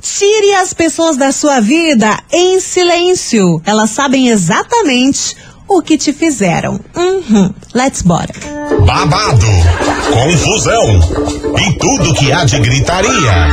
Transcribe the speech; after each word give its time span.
Tire 0.00 0.54
as 0.54 0.72
pessoas 0.72 1.16
da 1.16 1.32
sua 1.32 1.60
vida 1.60 2.16
em 2.32 2.60
silêncio. 2.60 3.60
Elas 3.64 3.90
sabem 3.90 4.28
exatamente 4.28 5.34
o 5.68 5.82
que 5.82 5.98
te 5.98 6.12
fizeram. 6.12 6.78
Uhum. 6.94 7.52
Let's 7.74 8.02
bora. 8.02 8.32
Babado, 8.86 9.46
confusão 10.12 11.00
e 11.58 11.78
tudo 11.78 12.14
que 12.14 12.30
há 12.30 12.44
de 12.44 12.58
gritaria. 12.60 13.48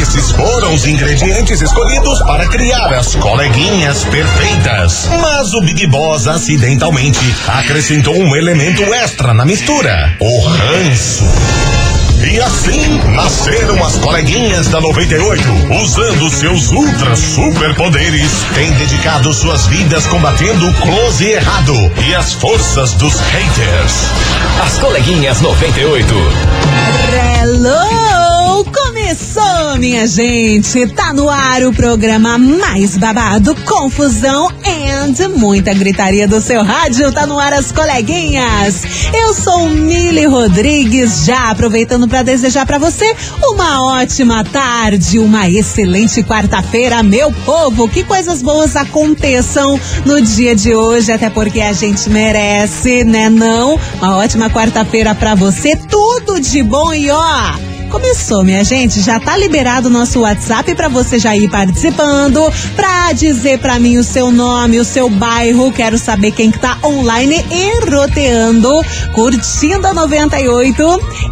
Esses 0.00 0.30
foram 0.30 0.74
os 0.74 0.86
ingredientes 0.86 1.60
escolhidos 1.60 2.20
para 2.20 2.46
criar 2.48 2.92
as 2.94 3.14
coleguinhas 3.16 4.04
perfeitas. 4.04 5.08
Mas 5.20 5.54
o 5.54 5.60
Big 5.60 5.86
Boss 5.88 6.28
acidentalmente 6.28 7.18
acrescentou 7.48 8.16
um 8.16 8.36
elemento 8.36 8.82
extra 8.94 9.34
na 9.34 9.44
mistura: 9.44 10.16
o 10.20 10.40
ranço. 10.40 11.24
E 12.24 12.40
assim 12.40 12.98
nasceram 13.14 13.82
as 13.84 13.96
coleguinhas 13.98 14.68
da 14.68 14.80
98, 14.80 15.42
usando 15.82 16.30
seus 16.30 16.70
ultra 16.70 17.14
superpoderes, 17.14 18.30
têm 18.54 18.72
dedicado 18.72 19.32
suas 19.32 19.66
vidas 19.66 20.06
combatendo 20.06 20.68
o 20.68 20.74
close 20.74 21.24
errado 21.24 21.74
e 22.08 22.14
as 22.14 22.32
forças 22.32 22.92
dos 22.94 23.18
haters. 23.20 23.92
As 24.64 24.78
coleguinhas 24.78 25.40
98. 25.40 26.14
Hello! 27.42 28.64
Começou, 28.64 29.76
minha 29.78 30.06
gente! 30.06 30.86
Tá 30.88 31.12
no 31.12 31.28
ar 31.28 31.62
o 31.62 31.72
programa 31.72 32.38
mais 32.38 32.96
babado, 32.96 33.54
confusão 33.64 34.50
muita 35.36 35.72
gritaria 35.74 36.26
do 36.26 36.40
seu 36.40 36.62
rádio. 36.62 37.12
Tá 37.12 37.26
no 37.26 37.38
ar 37.38 37.52
as 37.52 37.70
coleguinhas. 37.70 38.82
Eu 39.12 39.34
sou 39.34 39.68
Mili 39.68 40.26
Rodrigues, 40.26 41.24
já 41.24 41.50
aproveitando 41.50 42.08
para 42.08 42.22
desejar 42.22 42.66
para 42.66 42.78
você 42.78 43.14
uma 43.42 44.00
ótima 44.00 44.42
tarde, 44.44 45.18
uma 45.18 45.48
excelente 45.48 46.22
quarta-feira, 46.22 47.02
meu 47.02 47.30
povo. 47.44 47.88
Que 47.88 48.04
coisas 48.04 48.42
boas 48.42 48.76
aconteçam 48.76 49.78
no 50.04 50.20
dia 50.20 50.54
de 50.54 50.74
hoje, 50.74 51.12
até 51.12 51.30
porque 51.30 51.60
a 51.60 51.72
gente 51.72 52.08
merece, 52.10 53.04
né? 53.04 53.28
Não? 53.28 53.78
Uma 53.98 54.16
ótima 54.16 54.50
quarta-feira 54.50 55.14
para 55.14 55.34
você, 55.34 55.76
tudo 55.76 56.40
de 56.40 56.62
bom 56.62 56.92
e 56.92 57.10
ó. 57.10 57.75
Começou, 57.90 58.42
minha 58.42 58.64
gente, 58.64 59.00
já 59.00 59.20
tá 59.20 59.36
liberado 59.36 59.88
o 59.88 59.90
nosso 59.90 60.20
WhatsApp 60.20 60.74
para 60.74 60.88
você 60.88 61.18
já 61.18 61.36
ir 61.36 61.48
participando, 61.48 62.40
pra 62.74 63.12
dizer 63.12 63.58
para 63.58 63.78
mim 63.78 63.96
o 63.96 64.04
seu 64.04 64.30
nome, 64.30 64.78
o 64.78 64.84
seu 64.84 65.08
bairro, 65.08 65.72
quero 65.72 65.96
saber 65.96 66.32
quem 66.32 66.50
que 66.50 66.58
tá 66.58 66.78
online 66.84 67.44
e 67.50 67.90
roteando, 67.90 68.82
curtindo 69.12 69.86
a 69.86 69.94
98. 69.94 70.82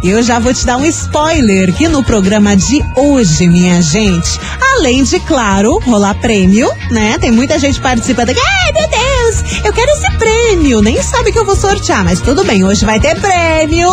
Eu 0.03 0.23
já 0.23 0.39
vou 0.39 0.53
te 0.53 0.65
dar 0.65 0.77
um 0.77 0.85
spoiler 0.85 1.73
que 1.73 1.87
no 1.87 2.03
programa 2.03 2.55
de 2.55 2.83
hoje, 2.95 3.47
minha 3.47 3.81
gente, 3.81 4.39
além 4.75 5.03
de, 5.03 5.19
claro, 5.19 5.79
rolar 5.79 6.15
prêmio, 6.15 6.69
né? 6.89 7.17
Tem 7.19 7.31
muita 7.31 7.59
gente 7.59 7.79
participando 7.81 8.29
aqui. 8.29 8.39
Ai, 8.39 8.71
meu 8.71 8.89
Deus, 8.89 9.65
eu 9.65 9.73
quero 9.73 9.91
esse 9.91 10.17
prêmio. 10.17 10.81
Nem 10.81 11.01
sabe 11.01 11.31
que 11.31 11.39
eu 11.39 11.45
vou 11.45 11.55
sortear, 11.55 12.03
mas 12.03 12.21
tudo 12.21 12.43
bem, 12.43 12.63
hoje 12.63 12.85
vai 12.85 12.99
ter 12.99 13.19
prêmio. 13.19 13.89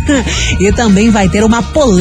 e 0.58 0.72
também 0.72 1.10
vai 1.10 1.28
ter 1.28 1.44
uma 1.44 1.62
polêmica. 1.62 1.97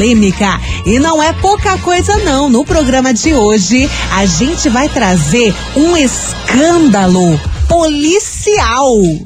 E 0.85 0.99
não 0.99 1.21
é 1.21 1.33
pouca 1.33 1.77
coisa, 1.79 2.17
não. 2.17 2.49
No 2.49 2.63
programa 2.63 3.13
de 3.13 3.33
hoje, 3.33 3.89
a 4.13 4.25
gente 4.25 4.69
vai 4.69 4.87
trazer 4.87 5.53
um 5.75 5.97
escândalo 5.97 7.39
policial. 7.67 8.36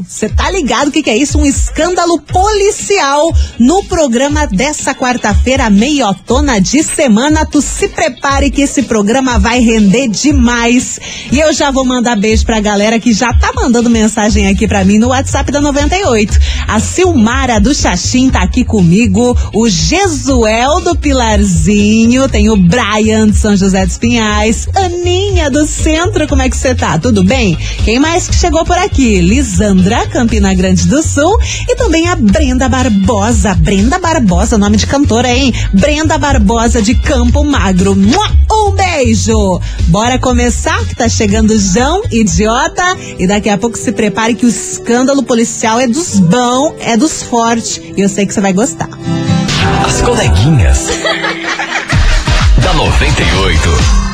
Você 0.08 0.28
tá 0.30 0.50
ligado 0.50 0.88
o 0.88 0.92
que, 0.92 1.04
que 1.04 1.10
é 1.10 1.18
isso? 1.18 1.38
Um 1.38 1.46
escândalo 1.46 2.20
policial 2.22 3.32
no 3.60 3.84
programa 3.84 4.48
dessa 4.48 4.96
quarta-feira, 4.96 5.70
meiotona 5.70 6.60
de 6.60 6.84
semana. 6.84 7.46
Tu 7.46 7.62
se 7.62 7.88
prepare 7.88 8.50
que 8.50 8.62
esse 8.62 8.84
programa 8.84 9.38
vai 9.38 9.60
render 9.60 10.08
demais. 10.08 11.00
E 11.32 11.40
eu 11.40 11.54
já 11.54 11.72
vou 11.72 11.86
mandar 11.86 12.16
beijo 12.16 12.46
pra 12.46 12.60
galera 12.60 13.00
que 13.00 13.14
já 13.14 13.32
tá 13.34 13.52
mandando 13.56 13.90
mensagem 13.90 14.48
aqui 14.48 14.68
pra 14.68 14.84
mim 14.84 14.98
no 14.98 15.10
WhatsApp 15.10 15.52
da 15.52 15.62
98. 15.62 16.38
A 16.68 16.80
Silmara 16.80 17.60
do 17.60 17.74
Xaxim 17.74 18.30
tá 18.30 18.42
aqui 18.42 18.66
comigo, 18.66 19.38
o 19.54 19.70
Jesuel 19.70 20.82
do 20.82 20.96
Pilarzinho, 20.96 22.28
tem 22.28 22.50
o 22.50 22.58
Brian 22.58 23.30
de 23.30 23.38
São 23.38 23.56
José 23.56 23.86
dos 23.86 23.98
Pinhais, 23.98 24.68
Aninha 24.76 25.50
do 25.50 25.66
Centro, 25.66 26.28
como 26.28 26.42
é 26.42 26.50
que 26.50 26.58
você 26.58 26.74
tá? 26.74 26.98
Tudo 26.98 27.24
bem? 27.24 27.58
Quem 27.84 28.00
mais 28.00 28.28
que 28.28 28.36
chegou 28.36 28.66
por 28.66 28.78
aqui? 28.78 29.11
Lisandra, 29.20 30.08
Campina 30.08 30.54
Grande 30.54 30.88
do 30.88 31.02
Sul, 31.02 31.38
e 31.68 31.76
também 31.76 32.08
a 32.08 32.16
Brenda 32.16 32.70
Barbosa. 32.70 33.56
Brenda 33.56 34.00
Barbosa, 34.00 34.58
nome 34.58 34.78
de 34.78 34.86
cantora, 34.86 35.28
hein? 35.28 35.54
Brenda 35.74 36.18
Barbosa 36.18 36.82
de 36.82 36.96
Campo 36.96 37.44
Magro. 37.44 37.98
Um 38.52 38.72
beijo! 38.72 39.60
Bora 39.88 40.20
começar, 40.20 40.86
que 40.86 40.96
tá 40.96 41.10
chegando 41.10 41.58
João, 41.58 42.04
idiota, 42.12 42.96
e 43.18 43.28
daqui 43.28 43.50
a 43.50 43.58
pouco 43.58 43.78
se 43.78 43.92
prepare 43.92 44.36
que 44.36 44.46
o 44.46 44.50
escândalo 44.50 45.24
policial 45.24 45.80
é 45.80 45.88
dos 45.88 46.20
bons, 46.20 46.76
é 46.80 46.96
dos 46.96 47.24
fortes, 47.24 47.82
e 47.98 48.02
eu 48.02 48.08
sei 48.08 48.26
que 48.26 48.34
você 48.34 48.42
vai 48.42 48.54
gostar. 48.54 48.90
As 49.86 50.02
coleguinhas. 50.02 50.88
da 52.62 52.74
98. 52.74 54.11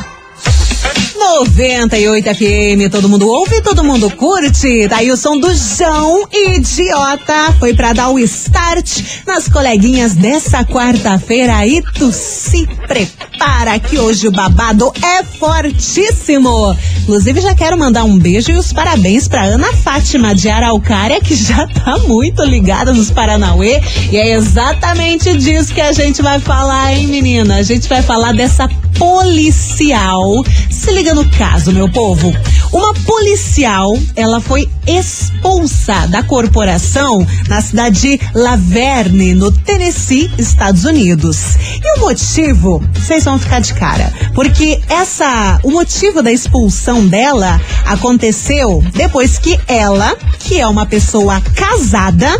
98 1.28 2.34
FM, 2.34 2.90
todo 2.90 3.06
mundo 3.06 3.28
ouve, 3.28 3.60
todo 3.60 3.84
mundo 3.84 4.10
curte. 4.10 4.88
Daí 4.88 5.10
o 5.10 5.16
som 5.16 5.38
do 5.38 5.54
João 5.54 6.26
Idiota 6.32 7.52
foi 7.60 7.74
pra 7.74 7.92
dar 7.92 8.08
o 8.08 8.18
start 8.18 9.02
nas 9.26 9.46
coleguinhas 9.46 10.14
dessa 10.14 10.64
quarta-feira. 10.64 11.66
E 11.66 11.82
tu 11.82 12.10
se 12.12 12.66
prepara 12.86 13.78
que 13.78 13.98
hoje 13.98 14.26
o 14.26 14.32
babado 14.32 14.90
é 15.02 15.22
fortíssimo. 15.22 16.74
Inclusive, 17.02 17.42
já 17.42 17.54
quero 17.54 17.78
mandar 17.78 18.04
um 18.04 18.18
beijo 18.18 18.50
e 18.50 18.56
os 18.56 18.72
parabéns 18.72 19.28
pra 19.28 19.44
Ana 19.44 19.72
Fátima 19.74 20.34
de 20.34 20.48
Araucária, 20.48 21.20
que 21.20 21.36
já 21.36 21.66
tá 21.66 21.98
muito 21.98 22.42
ligada 22.42 22.92
nos 22.92 23.10
Paranauê. 23.10 23.82
E 24.10 24.16
é 24.16 24.30
exatamente 24.32 25.36
disso 25.36 25.74
que 25.74 25.80
a 25.80 25.92
gente 25.92 26.22
vai 26.22 26.40
falar, 26.40 26.94
hein, 26.94 27.06
menina? 27.06 27.56
A 27.56 27.62
gente 27.62 27.86
vai 27.86 28.02
falar 28.02 28.32
dessa 28.32 28.66
policial. 28.98 30.42
Se 30.70 30.90
liga 30.90 31.17
no 31.18 31.28
caso, 31.30 31.72
meu 31.72 31.90
povo. 31.90 32.32
Uma 32.72 32.94
policial, 32.94 33.92
ela 34.14 34.40
foi 34.40 34.70
expulsa 34.86 36.06
da 36.06 36.22
corporação 36.22 37.26
na 37.48 37.60
cidade 37.60 38.00
de 38.00 38.20
Laverne, 38.32 39.34
no 39.34 39.50
Tennessee, 39.50 40.30
Estados 40.38 40.84
Unidos. 40.84 41.56
E 41.82 41.98
o 41.98 42.02
motivo, 42.02 42.80
vocês 42.94 43.24
vão 43.24 43.36
ficar 43.36 43.58
de 43.58 43.74
cara, 43.74 44.12
porque 44.32 44.80
essa, 44.88 45.58
o 45.64 45.72
motivo 45.72 46.22
da 46.22 46.30
expulsão 46.30 47.04
dela 47.04 47.60
aconteceu 47.84 48.80
depois 48.94 49.38
que 49.38 49.58
ela, 49.66 50.14
que 50.38 50.60
é 50.60 50.68
uma 50.68 50.86
pessoa 50.86 51.40
casada, 51.40 52.30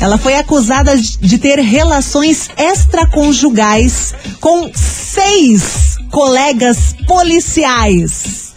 ela 0.00 0.16
foi 0.16 0.36
acusada 0.36 0.96
de 0.96 1.36
ter 1.36 1.58
relações 1.58 2.48
extraconjugais 2.56 4.14
com 4.40 4.70
seis 4.74 5.87
colegas 6.10 6.94
policiais. 7.06 8.47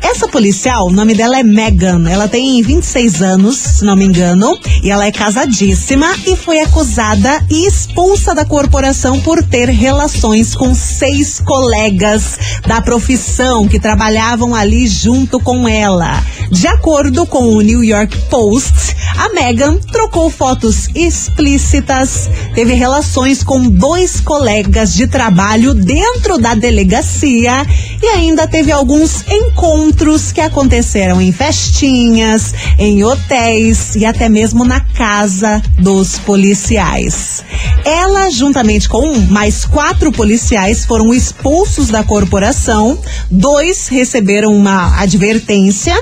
Essa 0.00 0.28
policial, 0.28 0.86
o 0.86 0.92
nome 0.92 1.12
dela 1.12 1.40
é 1.40 1.42
Megan. 1.42 2.08
Ela 2.08 2.28
tem 2.28 2.62
26 2.62 3.20
anos, 3.20 3.56
se 3.56 3.84
não 3.84 3.96
me 3.96 4.04
engano, 4.04 4.56
e 4.82 4.90
ela 4.90 5.06
é 5.06 5.12
casadíssima 5.12 6.06
e 6.24 6.36
foi 6.36 6.60
acusada 6.60 7.44
e 7.50 7.66
expulsa 7.66 8.34
da 8.34 8.44
corporação 8.44 9.20
por 9.20 9.42
ter 9.42 9.68
relações 9.68 10.54
com 10.54 10.74
seis 10.74 11.40
colegas 11.40 12.38
da 12.66 12.80
profissão 12.80 13.66
que 13.66 13.80
trabalhavam 13.80 14.54
ali 14.54 14.86
junto 14.86 15.40
com 15.40 15.68
ela. 15.68 16.22
De 16.50 16.66
acordo 16.66 17.26
com 17.26 17.44
o 17.44 17.60
New 17.60 17.82
York 17.82 18.16
Post, 18.30 18.96
a 19.18 19.28
Megan 19.30 19.78
trocou 19.92 20.30
fotos 20.30 20.88
explícitas, 20.94 22.30
teve 22.54 22.72
relações 22.72 23.42
com 23.42 23.68
dois 23.68 24.20
colegas 24.20 24.94
de 24.94 25.06
trabalho 25.06 25.74
dentro 25.74 26.38
da 26.38 26.54
delegacia 26.54 27.66
e 28.00 28.06
ainda 28.06 28.46
teve 28.46 28.70
alguns 28.70 29.24
encontros 29.28 29.87
que 30.32 30.40
aconteceram 30.40 31.20
em 31.20 31.32
festinhas, 31.32 32.54
em 32.78 33.04
hotéis 33.04 33.94
e 33.96 34.04
até 34.04 34.28
mesmo 34.28 34.64
na 34.64 34.80
casa 34.80 35.62
dos 35.78 36.18
policiais. 36.18 37.42
Ela, 37.84 38.30
juntamente 38.30 38.88
com 38.88 39.18
mais 39.30 39.64
quatro 39.64 40.12
policiais, 40.12 40.84
foram 40.84 41.12
expulsos 41.12 41.88
da 41.88 42.04
corporação, 42.04 42.98
dois 43.30 43.88
receberam 43.88 44.52
uma 44.52 45.00
advertência. 45.00 45.94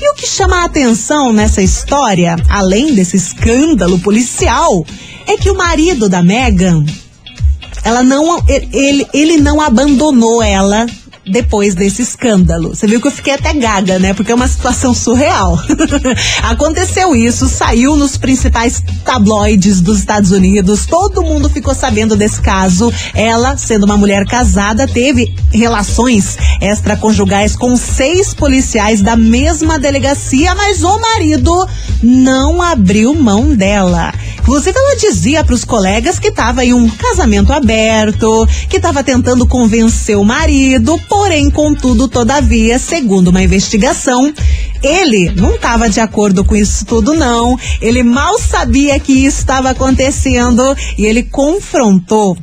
E 0.00 0.10
o 0.10 0.14
que 0.14 0.26
chama 0.26 0.62
a 0.62 0.64
atenção 0.64 1.32
nessa 1.32 1.62
história, 1.62 2.36
além 2.48 2.94
desse 2.94 3.16
escândalo 3.16 3.98
policial, 3.98 4.84
é 5.26 5.36
que 5.36 5.50
o 5.50 5.56
marido 5.56 6.08
da 6.08 6.22
Megan, 6.22 6.84
ela 7.82 8.02
não, 8.02 8.42
ele, 8.48 9.06
ele 9.12 9.36
não 9.36 9.60
abandonou 9.60 10.42
ela 10.42 10.86
depois 11.26 11.74
desse 11.74 12.02
escândalo. 12.02 12.74
Você 12.74 12.86
viu 12.86 13.00
que 13.00 13.06
eu 13.06 13.12
fiquei 13.12 13.34
até 13.34 13.52
gaga, 13.52 13.98
né? 13.98 14.14
Porque 14.14 14.32
é 14.32 14.34
uma 14.34 14.48
situação 14.48 14.92
surreal. 14.94 15.58
Aconteceu 16.42 17.14
isso, 17.14 17.48
saiu 17.48 17.96
nos 17.96 18.16
principais 18.16 18.82
tabloides 19.04 19.80
dos 19.80 19.98
Estados 19.98 20.30
Unidos, 20.30 20.86
todo 20.86 21.22
mundo 21.22 21.48
ficou 21.48 21.74
sabendo 21.74 22.16
desse 22.16 22.40
caso. 22.40 22.92
Ela, 23.14 23.56
sendo 23.56 23.84
uma 23.84 23.96
mulher 23.96 24.26
casada, 24.26 24.86
teve 24.86 25.34
relações 25.52 26.36
extraconjugais 26.60 27.56
com 27.56 27.76
seis 27.76 28.34
policiais 28.34 29.02
da 29.02 29.16
mesma 29.16 29.78
delegacia, 29.78 30.54
mas 30.54 30.82
o 30.82 30.98
marido 30.98 31.66
não 32.02 32.60
abriu 32.60 33.14
mão 33.14 33.54
dela. 33.54 34.12
Inclusive, 34.40 34.78
ela 34.78 34.96
dizia 34.96 35.42
para 35.42 35.54
os 35.54 35.64
colegas 35.64 36.18
que 36.18 36.28
estava 36.28 36.64
em 36.64 36.74
um 36.74 36.88
casamento 36.88 37.52
aberto, 37.52 38.46
que 38.68 38.76
estava 38.76 39.02
tentando 39.02 39.46
convencer 39.46 40.18
o 40.18 40.24
marido, 40.24 41.00
porém, 41.14 41.48
contudo, 41.48 42.08
todavia, 42.08 42.76
segundo 42.76 43.28
uma 43.28 43.40
investigação, 43.40 44.34
ele 44.82 45.30
não 45.36 45.54
estava 45.54 45.88
de 45.88 46.00
acordo 46.00 46.44
com 46.44 46.56
isso 46.56 46.84
tudo, 46.84 47.14
não. 47.14 47.56
Ele 47.80 48.02
mal 48.02 48.36
sabia 48.36 48.98
que 48.98 49.12
isso 49.12 49.38
estava 49.38 49.70
acontecendo 49.70 50.76
e 50.98 51.06
ele 51.06 51.22
confrontou 51.22 52.36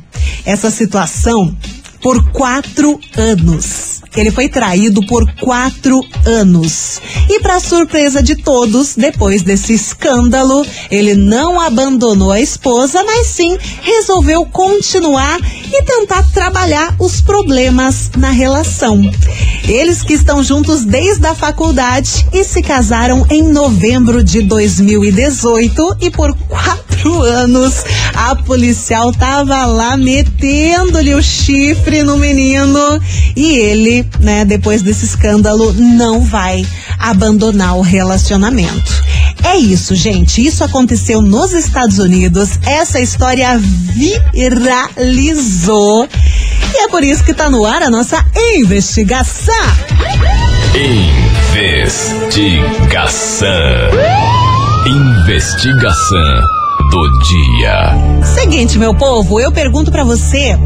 essa 0.46 0.70
situação 0.70 1.54
por 2.00 2.30
quatro 2.30 2.98
anos. 3.14 3.81
Ele 4.16 4.30
foi 4.30 4.48
traído 4.48 5.04
por 5.06 5.24
quatro 5.40 6.00
anos. 6.24 7.00
E, 7.28 7.40
para 7.40 7.60
surpresa 7.60 8.22
de 8.22 8.36
todos, 8.36 8.94
depois 8.94 9.42
desse 9.42 9.72
escândalo, 9.72 10.64
ele 10.90 11.14
não 11.14 11.60
abandonou 11.60 12.30
a 12.30 12.40
esposa, 12.40 13.02
mas 13.04 13.26
sim 13.26 13.56
resolveu 13.80 14.44
continuar 14.46 15.38
e 15.40 15.82
tentar 15.84 16.22
trabalhar 16.32 16.94
os 16.98 17.20
problemas 17.20 18.10
na 18.16 18.30
relação. 18.30 19.00
Eles 19.66 20.02
que 20.02 20.12
estão 20.12 20.42
juntos 20.42 20.84
desde 20.84 21.26
a 21.26 21.34
faculdade 21.34 22.26
e 22.32 22.44
se 22.44 22.62
casaram 22.62 23.26
em 23.30 23.42
novembro 23.42 24.22
de 24.22 24.42
2018 24.42 25.96
e 26.00 26.10
por 26.10 26.36
quatro 26.48 27.22
anos 27.22 27.84
a 28.14 28.36
policial 28.36 29.12
tava 29.12 29.64
lá 29.66 29.96
metendo-lhe 29.96 31.14
o 31.14 31.22
chifre 31.22 32.02
no 32.02 32.16
menino 32.16 33.00
e 33.36 33.56
ele, 33.58 34.01
né, 34.20 34.44
depois 34.44 34.82
desse 34.82 35.04
escândalo, 35.04 35.72
não 35.72 36.20
vai 36.20 36.66
abandonar 36.98 37.76
o 37.76 37.80
relacionamento. 37.80 38.92
É 39.44 39.56
isso, 39.56 39.94
gente. 39.94 40.44
Isso 40.44 40.62
aconteceu 40.62 41.20
nos 41.20 41.52
Estados 41.52 41.98
Unidos. 41.98 42.58
Essa 42.64 43.00
história 43.00 43.60
viralizou. 44.32 46.08
E 46.74 46.84
é 46.84 46.88
por 46.88 47.02
isso 47.02 47.24
que 47.24 47.34
tá 47.34 47.50
no 47.50 47.66
ar 47.66 47.82
a 47.82 47.90
nossa 47.90 48.24
investigação. 48.58 49.54
Investigação. 51.54 53.48
Investigação 54.86 56.40
do 56.90 57.10
dia. 57.20 57.94
Seguinte, 58.34 58.78
meu 58.78 58.94
povo, 58.94 59.40
eu 59.40 59.50
pergunto 59.50 59.90
para 59.90 60.04
você 60.04 60.56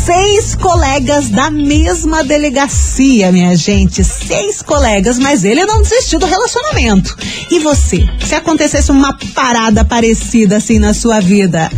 Seis 0.05 0.53
colegas 0.53 1.29
da 1.29 1.49
mesma 1.49 2.23
delegacia, 2.23 3.31
minha 3.31 3.55
gente. 3.55 4.03
Seis 4.03 4.61
colegas, 4.61 5.17
mas 5.17 5.43
ele 5.43 5.65
não 5.65 5.81
desistiu 5.81 6.19
do 6.19 6.27
relacionamento. 6.27 7.17
E 7.49 7.57
você? 7.57 8.07
Se 8.23 8.35
acontecesse 8.35 8.91
uma 8.91 9.17
parada 9.33 9.83
parecida 9.83 10.57
assim 10.57 10.77
na 10.77 10.93
sua 10.93 11.19
vida, 11.19 11.71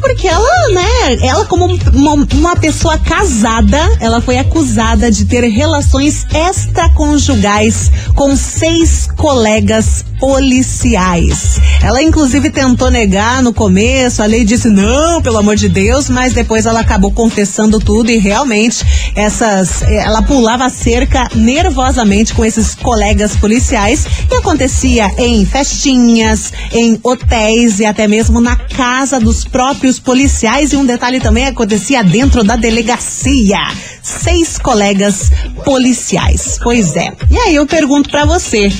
porque 0.00 0.28
ela, 0.28 0.68
né, 0.72 1.16
ela 1.22 1.44
como 1.44 1.66
uma, 1.92 2.26
uma 2.34 2.56
pessoa 2.56 2.98
casada, 2.98 3.78
ela 4.00 4.20
foi 4.20 4.38
acusada 4.38 5.10
de 5.10 5.24
ter 5.24 5.44
relações 5.48 6.26
extraconjugais 6.34 7.90
com 8.14 8.36
seis 8.36 9.08
colegas 9.16 10.04
policiais. 10.18 11.60
Ela 11.82 12.02
inclusive 12.02 12.50
tentou 12.50 12.90
negar 12.90 13.42
no 13.42 13.52
começo, 13.52 14.22
a 14.22 14.26
lei 14.26 14.44
disse 14.44 14.68
não, 14.68 15.20
pelo 15.20 15.38
amor 15.38 15.56
de 15.56 15.68
Deus, 15.68 16.08
mas 16.08 16.32
depois 16.32 16.66
ela 16.66 16.80
acabou 16.80 17.12
confessando 17.12 17.78
tudo 17.78 18.10
e 18.10 18.18
realmente 18.18 18.84
essas 19.14 19.82
ela 19.82 20.22
pulava 20.22 20.64
a 20.64 20.70
cerca 20.70 21.28
nervosamente 21.34 22.34
com 22.34 22.44
esses 22.44 22.74
colegas 22.74 23.36
policiais 23.36 24.06
e 24.30 24.34
acontecia 24.34 25.10
em 25.18 25.44
festinhas, 25.44 26.52
em 26.72 26.98
hotéis 27.02 27.80
e 27.80 27.84
até 27.84 28.08
mesmo 28.08 28.40
na 28.40 28.56
casa 28.56 29.20
dos 29.20 29.44
próprios 29.44 29.85
policiais 29.98 30.72
e 30.72 30.76
um 30.76 30.84
detalhe 30.84 31.20
também 31.20 31.46
acontecia 31.46 32.02
dentro 32.02 32.42
da 32.42 32.56
delegacia. 32.56 33.58
Seis 34.02 34.58
colegas 34.58 35.30
policiais. 35.64 36.58
Pois 36.62 36.96
é. 36.96 37.12
E 37.30 37.38
aí 37.38 37.54
eu 37.54 37.66
pergunto 37.66 38.10
para 38.10 38.24
você, 38.24 38.70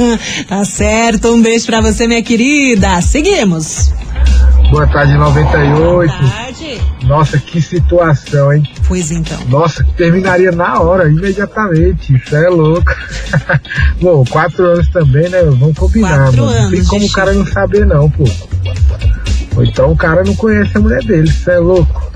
tá 0.48 0.64
certo. 0.64 1.23
Certo. 1.24 1.34
Um 1.34 1.42
beijo 1.42 1.66
pra 1.66 1.80
você, 1.80 2.06
minha 2.06 2.22
querida. 2.22 3.00
Seguimos. 3.00 3.92
Boa 4.70 4.86
tarde, 4.86 5.14
98. 5.14 5.78
Boa 5.78 6.08
tarde. 6.08 6.80
Nossa, 7.04 7.38
que 7.38 7.60
situação, 7.60 8.52
hein? 8.52 8.62
Pois 8.88 9.10
então. 9.10 9.38
Nossa, 9.48 9.84
terminaria 9.96 10.50
na 10.50 10.80
hora, 10.80 11.08
imediatamente. 11.08 12.16
Isso 12.16 12.34
é 12.34 12.48
louco. 12.48 12.90
Bom, 14.00 14.24
quatro 14.24 14.64
anos 14.64 14.88
também, 14.88 15.28
né? 15.28 15.42
Vamos 15.42 15.76
combinar, 15.78 16.24
Quatro 16.32 16.44
mano. 16.44 16.62
Não 16.62 16.70
tem 16.70 16.78
anos, 16.78 16.88
como 16.88 17.00
gente. 17.02 17.10
o 17.10 17.14
cara 17.14 17.32
não 17.32 17.46
saber, 17.46 17.86
não, 17.86 18.10
pô. 18.10 18.24
Ou 19.56 19.64
então 19.64 19.92
o 19.92 19.96
cara 19.96 20.24
não 20.24 20.34
conhece 20.34 20.76
a 20.76 20.80
mulher 20.80 21.02
dele. 21.04 21.28
Isso 21.28 21.50
é 21.50 21.58
louco. 21.58 22.12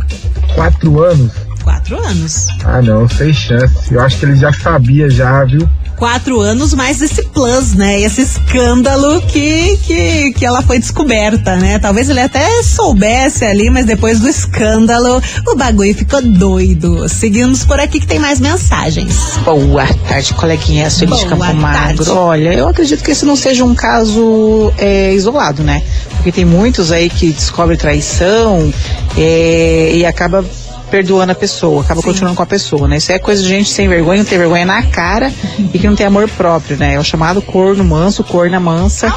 Quatro 0.54 1.02
anos? 1.04 1.32
Quatro 1.62 1.98
anos. 1.98 2.46
Ah, 2.64 2.80
não, 2.82 3.08
sem 3.08 3.32
chance. 3.32 3.92
Eu 3.94 4.00
acho 4.00 4.18
que 4.18 4.24
ele 4.24 4.36
já 4.36 4.52
sabia, 4.52 5.08
já, 5.10 5.44
viu? 5.44 5.68
Quatro 5.98 6.40
anos 6.40 6.74
mais 6.74 7.02
esse 7.02 7.22
plus, 7.24 7.74
né? 7.74 8.00
Esse 8.00 8.22
escândalo 8.22 9.20
que, 9.22 9.76
que, 9.78 10.32
que 10.32 10.46
ela 10.46 10.62
foi 10.62 10.78
descoberta, 10.78 11.56
né? 11.56 11.78
Talvez 11.78 12.08
ele 12.08 12.20
até 12.20 12.62
soubesse 12.62 13.44
ali, 13.44 13.68
mas 13.68 13.84
depois 13.84 14.20
do 14.20 14.28
escândalo, 14.28 15.20
o 15.46 15.56
bagulho 15.56 15.92
ficou 15.94 16.22
doido. 16.22 17.08
Seguimos 17.08 17.64
por 17.64 17.80
aqui 17.80 17.98
que 17.98 18.06
tem 18.06 18.20
mais 18.20 18.38
mensagens. 18.38 19.38
Boa 19.44 19.86
tarde, 20.08 20.32
coleguinha 20.34 20.88
Sueli 20.88 21.16
de 21.16 21.26
Campo 21.26 21.54
Magro. 21.54 22.04
tarde. 22.04 22.10
Olha, 22.10 22.54
eu 22.54 22.68
acredito 22.68 23.02
que 23.02 23.10
esse 23.10 23.24
não 23.24 23.34
seja 23.34 23.64
um 23.64 23.74
caso 23.74 24.72
é, 24.78 25.12
isolado, 25.14 25.64
né? 25.64 25.82
Porque 26.16 26.30
tem 26.30 26.44
muitos 26.44 26.92
aí 26.92 27.10
que 27.10 27.32
descobrem 27.32 27.76
traição 27.76 28.72
é, 29.16 29.92
e 29.94 30.06
acaba 30.06 30.44
perdoando 30.88 31.32
a 31.32 31.34
pessoa, 31.34 31.82
acaba 31.82 32.02
continuando 32.02 32.36
com 32.36 32.42
a 32.42 32.46
pessoa, 32.46 32.88
né? 32.88 32.96
Isso 32.96 33.12
é 33.12 33.18
coisa 33.18 33.42
de 33.42 33.48
gente 33.48 33.70
sem 33.70 33.88
vergonha, 33.88 34.18
não 34.18 34.24
ter 34.24 34.38
vergonha 34.38 34.66
na 34.66 34.82
cara 34.82 35.32
e 35.72 35.78
que 35.78 35.86
não 35.86 35.94
tem 35.94 36.06
amor 36.06 36.28
próprio, 36.28 36.76
né? 36.76 36.94
É 36.94 36.98
o 36.98 37.04
chamado 37.04 37.40
corno 37.40 37.84
manso, 37.84 38.24
corna 38.24 38.58
mansa, 38.58 39.12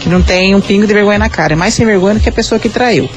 que 0.00 0.08
não 0.08 0.22
tem 0.22 0.54
um 0.54 0.60
pingo 0.60 0.86
de 0.86 0.94
vergonha 0.94 1.18
na 1.18 1.28
cara. 1.28 1.54
É 1.54 1.56
mais 1.56 1.74
sem 1.74 1.84
vergonha 1.84 2.14
do 2.14 2.20
que 2.20 2.28
a 2.28 2.32
pessoa 2.32 2.58
que 2.58 2.68
traiu. 2.68 3.08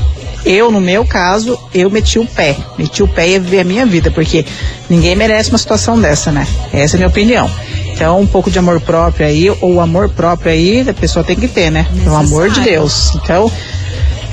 Eu, 0.45 0.71
no 0.71 0.79
meu 0.79 1.05
caso, 1.05 1.59
eu 1.73 1.89
meti 1.89 2.19
o 2.19 2.25
pé. 2.25 2.55
Meti 2.77 3.03
o 3.03 3.07
pé 3.07 3.27
e 3.27 3.31
ia 3.33 3.39
viver 3.39 3.59
a 3.59 3.63
minha 3.63 3.85
vida, 3.85 4.09
porque 4.09 4.45
ninguém 4.89 5.15
merece 5.15 5.49
uma 5.49 5.57
situação 5.57 5.99
dessa, 5.99 6.31
né? 6.31 6.47
Essa 6.71 6.95
é 6.95 6.97
a 6.97 6.99
minha 6.99 7.09
opinião. 7.09 7.51
Então, 7.91 8.19
um 8.21 8.27
pouco 8.27 8.49
de 8.49 8.59
amor 8.59 8.79
próprio 8.79 9.25
aí, 9.25 9.49
ou 9.59 9.81
amor 9.81 10.07
próprio 10.09 10.51
aí, 10.51 10.87
a 10.87 10.93
pessoa 10.93 11.25
tem 11.25 11.35
que 11.35 11.47
ter, 11.47 11.71
né? 11.71 11.87
Pelo 12.03 12.15
amor 12.15 12.49
de. 12.49 12.61
Deus. 12.61 13.13
Então, 13.15 13.51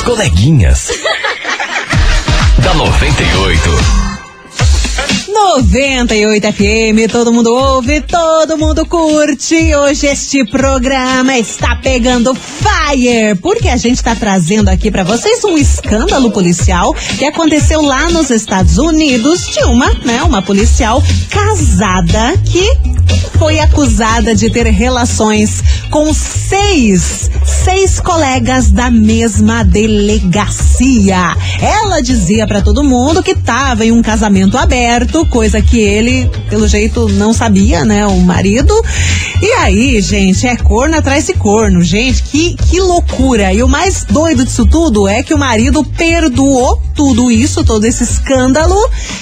Coleguinhas. 0.07 0.89
da 2.63 2.75
98. 2.75 4.06
98 5.55 6.53
FM, 6.53 7.11
todo 7.11 7.33
mundo 7.33 7.55
ouve, 7.55 8.01
todo 8.01 8.59
mundo 8.59 8.85
curte. 8.85 9.75
Hoje 9.77 10.09
este 10.09 10.45
programa 10.45 11.39
está 11.39 11.77
pegando 11.77 12.35
fire, 12.35 13.37
porque 13.41 13.69
a 13.69 13.77
gente 13.77 13.95
está 13.95 14.17
trazendo 14.17 14.69
aqui 14.69 14.91
para 14.91 15.05
vocês 15.05 15.45
um 15.45 15.57
escândalo 15.57 16.33
policial 16.33 16.93
que 17.17 17.25
aconteceu 17.25 17.81
lá 17.81 18.11
nos 18.11 18.29
Estados 18.29 18.77
Unidos 18.77 19.47
de 19.47 19.63
uma, 19.65 19.89
né, 20.05 20.21
uma 20.25 20.43
policial 20.43 21.01
casada 21.31 22.37
que 22.45 22.97
foi 23.39 23.61
acusada 23.61 24.35
de 24.35 24.51
ter 24.51 24.67
relações 24.67 25.63
com 25.91 26.13
seis, 26.13 27.31
seis 27.45 28.01
colegas 28.01 28.71
da 28.71 28.91
mesma 28.91 29.63
delegacia. 29.63 31.37
Ela 31.61 32.01
dizia 32.01 32.47
para 32.47 32.63
todo 32.63 32.83
mundo 32.83 33.23
que 33.23 33.33
estava 33.33 33.85
em 33.85 33.93
um 33.93 34.03
casamento 34.03 34.57
aberto, 34.57 35.27
coisa 35.37 35.61
que 35.61 35.79
ele, 35.79 36.31
pelo 36.49 36.67
jeito, 36.67 37.11
não 37.11 37.35
sabia, 37.35 37.85
né? 37.85 38.07
O 38.07 38.19
marido. 38.21 38.73
E 39.43 39.53
aí, 39.53 40.01
gente, 40.01 40.47
é 40.47 40.57
corno 40.57 40.97
atrás 40.97 41.27
de 41.27 41.35
corno. 41.35 41.83
Gente, 41.83 42.23
que, 42.23 42.55
que 42.55 42.81
loucura. 42.81 43.53
E 43.53 43.63
o 43.63 43.69
mais 43.69 44.03
doido 44.03 44.47
disso 44.47 44.65
tudo 44.65 45.07
é 45.07 45.23
que 45.23 45.35
o 45.35 45.39
marido 45.39 45.85
perdoou 45.85 46.81
tudo 46.95 47.31
isso, 47.31 47.63
todo 47.63 47.85
esse 47.85 48.03
escândalo, 48.03 48.75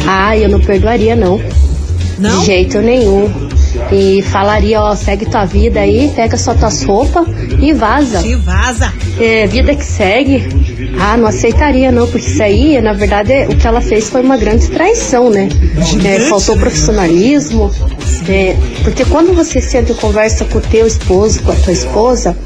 ah, 0.07 0.37
eu 0.37 0.49
não 0.49 0.59
perdoaria, 0.59 1.15
não. 1.15 1.39
Não? 2.17 2.39
De 2.39 2.45
jeito 2.45 2.81
nenhum. 2.81 3.29
E 3.91 4.21
falaria, 4.21 4.79
ó, 4.81 4.95
segue 4.95 5.25
tua 5.25 5.45
vida 5.45 5.79
aí, 5.79 6.11
pega 6.15 6.37
só 6.37 6.53
tuas 6.53 6.83
roupas 6.83 7.25
e 7.59 7.73
vaza. 7.73 8.21
Se 8.21 8.35
vaza. 8.35 8.93
É, 9.19 9.47
vida 9.47 9.75
que 9.75 9.83
segue. 9.83 10.47
Ah, 10.99 11.17
não 11.17 11.27
aceitaria 11.27 11.91
não, 11.91 12.07
porque 12.07 12.27
isso 12.27 12.43
aí, 12.43 12.79
na 12.81 12.93
verdade, 12.93 13.47
o 13.49 13.55
que 13.55 13.65
ela 13.65 13.81
fez 13.81 14.09
foi 14.09 14.21
uma 14.21 14.37
grande 14.37 14.67
traição, 14.69 15.29
né? 15.29 15.49
É, 16.05 16.19
faltou 16.21 16.55
profissionalismo. 16.57 17.71
é, 18.27 18.55
porque 18.83 19.03
quando 19.05 19.33
você 19.33 19.59
senta 19.59 19.91
e 19.91 19.95
conversa 19.95 20.45
com 20.45 20.59
o 20.59 20.61
teu 20.61 20.85
esposo, 20.85 21.41
com 21.41 21.51
a 21.51 21.55
tua 21.55 21.73
esposa, 21.73 22.37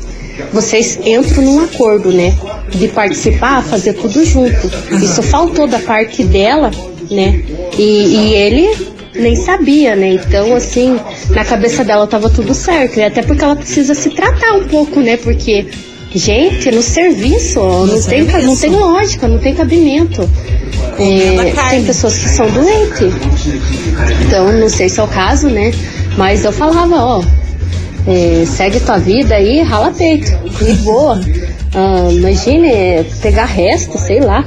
vocês 0.51 0.97
entram 1.03 1.43
num 1.43 1.59
acordo, 1.63 2.12
né? 2.12 2.35
De 2.69 2.88
participar, 2.88 3.62
fazer 3.63 3.93
tudo 3.93 4.23
junto. 4.25 4.71
Isso 4.95 5.21
faltou 5.23 5.67
da 5.67 5.79
parte 5.79 6.23
dela, 6.23 6.71
né? 7.12 7.43
E, 7.77 7.83
e 7.83 8.33
ele 8.33 8.93
nem 9.15 9.36
sabia, 9.36 9.96
né? 9.96 10.13
Então, 10.13 10.55
assim, 10.55 11.00
na 11.29 11.43
cabeça 11.46 11.84
dela 11.84 12.08
tava 12.08 12.29
tudo 12.29 12.53
certo. 12.53 12.98
E 13.00 13.03
até 13.03 13.22
porque 13.22 13.43
ela 13.43 13.55
precisa 13.55 13.93
se 13.93 14.10
tratar 14.10 14.53
um 14.53 14.63
pouco, 14.65 15.00
né? 15.00 15.17
Porque, 15.17 15.67
gente, 16.13 16.72
no 16.72 16.82
serviço, 16.82 17.60
ó, 17.60 17.86
não, 17.86 18.01
tem, 18.01 18.25
ca- 18.25 18.39
não 18.39 18.55
serviço. 18.55 18.62
tem 18.62 18.72
lógica, 18.72 19.27
não 19.27 19.38
tem 19.38 19.53
cabimento. 19.53 20.29
É, 21.00 21.53
tem 21.70 21.84
pessoas 21.84 22.17
que 22.17 22.29
são 22.29 22.50
doentes. 22.50 23.13
Então, 24.25 24.51
não 24.51 24.70
sei 24.70 24.89
se 24.89 25.00
é 25.00 25.03
o 25.03 25.08
caso, 25.08 25.48
né? 25.50 25.72
Mas 26.17 26.43
eu 26.46 26.51
falava, 26.51 26.96
ó, 26.96 27.24
é, 28.08 28.46
segue 28.46 28.79
tua 28.79 28.98
vida 28.98 29.36
aí, 29.36 29.62
rala 29.62 29.91
peito, 29.91 30.32
e 30.62 30.74
boa. 30.84 31.20
Ah, 31.75 32.08
imagine 32.12 32.67
é, 32.72 33.05
pegar 33.22 33.46
resto, 33.46 33.98
sei 33.98 34.20
lá. 34.20 34.46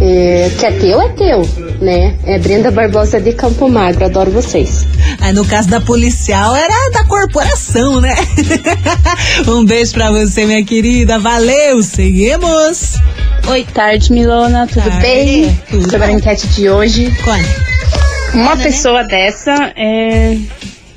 É, 0.00 0.50
que 0.58 0.66
é 0.66 0.70
teu, 0.72 1.00
é 1.00 1.08
teu, 1.08 1.48
né? 1.84 2.16
É 2.24 2.38
Brenda 2.38 2.70
Barbosa 2.70 3.20
de 3.20 3.32
Campo 3.32 3.68
Magro, 3.68 4.06
adoro 4.06 4.30
vocês. 4.30 4.86
Aí 5.20 5.32
no 5.32 5.44
caso 5.46 5.68
da 5.68 5.80
policial 5.80 6.56
era 6.56 6.90
da 6.90 7.04
corporação, 7.04 8.00
né? 8.00 8.14
um 9.46 9.64
beijo 9.64 9.92
pra 9.92 10.10
você, 10.10 10.46
minha 10.46 10.64
querida. 10.64 11.18
Valeu, 11.18 11.82
seguimos. 11.82 12.94
Oi, 13.46 13.66
tarde, 13.74 14.10
Milona, 14.10 14.66
tudo 14.66 14.88
Tarde, 14.88 15.00
bem? 15.00 15.60
tudo 15.70 15.90
Sobre 15.90 16.06
a 16.06 16.12
enquete 16.12 16.46
de 16.48 16.70
hoje. 16.70 17.14
Quando? 17.22 17.46
Uma 18.34 18.56
pessoa 18.56 19.04
dessa 19.04 19.52
é. 19.76 20.36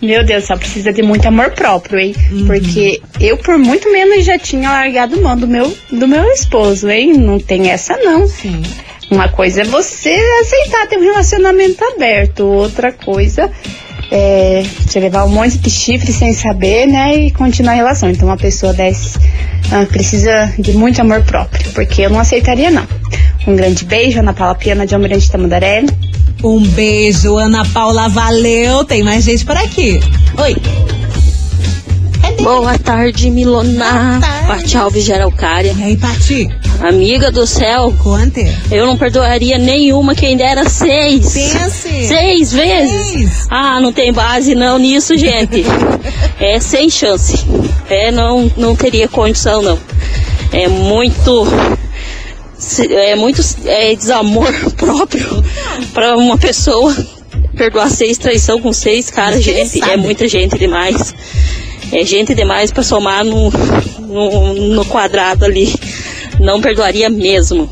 Meu 0.01 0.23
Deus, 0.23 0.45
só 0.45 0.55
precisa 0.55 0.93
de 0.93 1.01
muito 1.01 1.27
amor 1.27 1.51
próprio, 1.51 1.99
hein? 1.99 2.15
Porque 2.45 3.01
eu, 3.19 3.35
por 3.37 3.57
muito 3.57 3.91
menos, 3.91 4.23
já 4.23 4.37
tinha 4.37 4.69
largado 4.69 5.19
mão 5.21 5.35
do 5.35 5.47
meu, 5.47 5.75
do 5.91 6.07
meu 6.07 6.23
esposo, 6.31 6.87
hein? 6.87 7.13
Não 7.13 7.39
tem 7.39 7.71
essa, 7.71 7.97
não. 7.97 8.27
Sim. 8.27 8.61
Uma 9.09 9.29
coisa 9.29 9.61
é 9.61 9.63
você 9.63 10.15
aceitar 10.41 10.87
ter 10.87 10.97
um 10.97 11.03
relacionamento 11.03 11.83
aberto, 11.83 12.45
outra 12.45 12.91
coisa 12.91 13.49
é, 14.11 14.63
de 14.85 14.99
levar 14.99 15.25
um 15.25 15.29
monte 15.29 15.57
de 15.57 15.69
chifre 15.69 16.11
sem 16.11 16.33
saber, 16.33 16.87
né? 16.87 17.15
E 17.15 17.31
continuar 17.31 17.73
a 17.73 17.75
relação. 17.75 18.09
Então, 18.09 18.27
uma 18.27 18.37
pessoa 18.37 18.73
dessa 18.73 19.19
precisa 19.89 20.53
de 20.57 20.73
muito 20.73 21.01
amor 21.01 21.23
próprio, 21.23 21.71
porque 21.71 22.03
eu 22.03 22.09
não 22.09 22.19
aceitaria, 22.19 22.71
não. 22.71 22.87
Um 23.45 23.55
grande 23.55 23.85
beijo, 23.85 24.19
Ana 24.19 24.33
Paula 24.33 24.55
Piana 24.55 24.85
de 24.85 24.93
Almirante 24.93 25.31
Tamandaré. 25.31 25.83
Um 26.43 26.61
beijo, 26.61 27.35
Ana 27.37 27.65
Paula, 27.65 28.09
valeu. 28.09 28.83
Tem 28.83 29.03
mais 29.03 29.23
gente 29.23 29.45
por 29.45 29.57
aqui. 29.57 29.99
Oi. 30.37 30.96
Boa 32.41 32.77
tarde, 32.77 33.29
Milona. 33.29 34.19
Pati 34.47 34.77
Alves 34.77 35.03
de 35.03 35.13
Araucária. 35.13 35.75
E 35.77 35.83
aí, 35.83 35.97
Pati? 35.97 36.49
Amiga 36.81 37.31
do 37.31 37.47
céu. 37.47 37.93
Conte. 38.01 38.45
Eu 38.71 38.85
não 38.85 38.97
perdoaria 38.97 39.57
nenhuma 39.57 40.13
quem 40.13 40.37
dera 40.37 40.69
seis. 40.69 41.33
Pense. 41.33 42.07
Seis 42.07 42.53
vezes. 42.53 43.07
Seis. 43.07 43.47
Ah, 43.49 43.81
não 43.81 43.91
tem 43.91 44.13
base 44.13 44.53
não 44.55 44.77
nisso, 44.77 45.17
gente. 45.17 45.65
é 46.39 46.59
sem 46.59 46.89
chance. 46.89 47.43
É, 47.89 48.11
não, 48.11 48.51
não 48.55 48.75
teria 48.75 49.07
condição, 49.07 49.61
não. 49.61 49.79
É 50.53 50.67
muito. 50.67 51.47
É 52.89 53.15
muito 53.15 53.41
é, 53.65 53.95
desamor 53.95 54.51
próprio 54.77 55.43
para 55.93 56.17
uma 56.17 56.37
pessoa 56.37 56.95
perdoar 57.55 57.89
seis 57.89 58.17
traição 58.17 58.61
com 58.61 58.71
seis, 58.71 59.09
cara, 59.09 59.35
Mas 59.35 59.43
que 59.43 59.49
ele 59.49 59.65
gente. 59.65 59.89
É 59.89 59.97
muita 59.97 60.27
gente 60.27 60.57
demais. 60.57 61.13
É 61.91 62.03
gente 62.03 62.33
demais 62.35 62.71
para 62.71 62.83
somar 62.83 63.23
no, 63.23 63.49
no, 63.99 64.53
no 64.73 64.85
quadrado 64.85 65.45
ali. 65.45 65.73
Não 66.39 66.61
perdoaria 66.61 67.09
mesmo. 67.09 67.67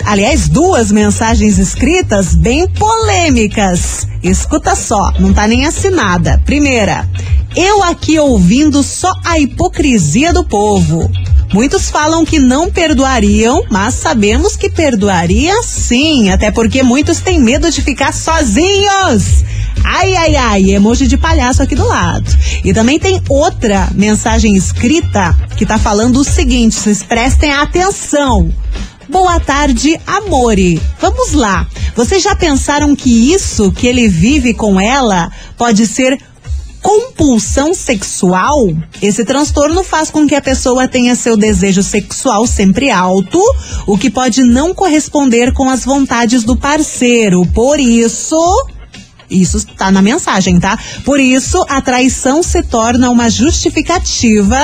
aliás, 0.04 0.48
duas 0.48 0.90
mensagens 0.92 1.58
escritas 1.58 2.34
bem 2.34 2.68
polêmicas. 2.68 4.06
Escuta 4.22 4.74
só, 4.74 5.12
não 5.18 5.32
tá 5.32 5.46
nem 5.46 5.66
assinada. 5.66 6.40
Primeira, 6.44 7.08
eu 7.54 7.82
aqui 7.84 8.18
ouvindo 8.18 8.82
só 8.82 9.12
a 9.24 9.38
hipocrisia 9.38 10.32
do 10.32 10.44
povo. 10.44 11.10
Muitos 11.52 11.90
falam 11.90 12.24
que 12.24 12.38
não 12.38 12.70
perdoariam, 12.70 13.64
mas 13.70 13.94
sabemos 13.94 14.56
que 14.56 14.68
perdoaria 14.68 15.62
sim, 15.62 16.28
até 16.28 16.50
porque 16.50 16.82
muitos 16.82 17.20
têm 17.20 17.40
medo 17.40 17.70
de 17.70 17.80
ficar 17.82 18.12
sozinhos. 18.12 19.44
Ai, 20.26 20.34
ai, 20.34 20.70
emoji 20.72 21.06
de 21.06 21.16
palhaço 21.16 21.62
aqui 21.62 21.76
do 21.76 21.86
lado. 21.86 22.28
E 22.64 22.74
também 22.74 22.98
tem 22.98 23.22
outra 23.28 23.88
mensagem 23.94 24.56
escrita 24.56 25.32
que 25.56 25.64
tá 25.64 25.78
falando 25.78 26.16
o 26.16 26.24
seguinte, 26.24 26.74
vocês 26.74 27.00
prestem 27.00 27.52
atenção. 27.52 28.52
Boa 29.08 29.38
tarde, 29.38 29.96
amore. 30.04 30.82
Vamos 31.00 31.32
lá. 31.32 31.68
Vocês 31.94 32.24
já 32.24 32.34
pensaram 32.34 32.96
que 32.96 33.32
isso 33.32 33.70
que 33.70 33.86
ele 33.86 34.08
vive 34.08 34.52
com 34.52 34.80
ela 34.80 35.30
pode 35.56 35.86
ser 35.86 36.18
compulsão 36.82 37.72
sexual? 37.72 38.66
Esse 39.00 39.24
transtorno 39.24 39.84
faz 39.84 40.10
com 40.10 40.26
que 40.26 40.34
a 40.34 40.42
pessoa 40.42 40.88
tenha 40.88 41.14
seu 41.14 41.36
desejo 41.36 41.84
sexual 41.84 42.48
sempre 42.48 42.90
alto, 42.90 43.40
o 43.86 43.96
que 43.96 44.10
pode 44.10 44.42
não 44.42 44.74
corresponder 44.74 45.52
com 45.52 45.70
as 45.70 45.84
vontades 45.84 46.42
do 46.42 46.56
parceiro. 46.56 47.46
Por 47.54 47.78
isso, 47.78 48.36
isso 49.30 49.56
está 49.58 49.90
na 49.90 50.02
mensagem, 50.02 50.58
tá? 50.58 50.78
Por 51.04 51.18
isso, 51.20 51.64
a 51.68 51.80
traição 51.80 52.42
se 52.42 52.62
torna 52.62 53.10
uma 53.10 53.28
justificativa 53.30 54.58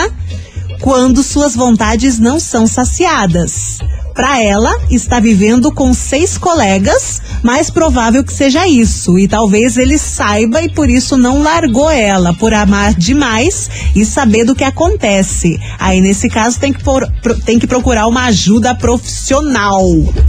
quando 0.80 1.22
suas 1.22 1.54
vontades 1.54 2.18
não 2.18 2.40
são 2.40 2.66
saciadas. 2.66 3.78
Para 4.14 4.42
ela, 4.42 4.70
está 4.90 5.18
vivendo 5.20 5.72
com 5.72 5.94
seis 5.94 6.36
colegas, 6.36 7.22
mais 7.42 7.70
provável 7.70 8.22
que 8.22 8.32
seja 8.32 8.68
isso. 8.68 9.18
E 9.18 9.26
talvez 9.26 9.78
ele 9.78 9.96
saiba 9.96 10.60
e 10.60 10.68
por 10.68 10.90
isso 10.90 11.16
não 11.16 11.42
largou 11.42 11.88
ela, 11.88 12.34
por 12.34 12.52
amar 12.52 12.92
demais 12.92 13.70
e 13.96 14.04
saber 14.04 14.44
do 14.44 14.54
que 14.54 14.64
acontece. 14.64 15.58
Aí, 15.78 16.02
nesse 16.02 16.28
caso, 16.28 16.60
tem 16.60 16.74
que, 16.74 16.84
por- 16.84 17.10
tem 17.46 17.58
que 17.58 17.66
procurar 17.66 18.06
uma 18.06 18.24
ajuda 18.24 18.74
profissional. 18.74 19.80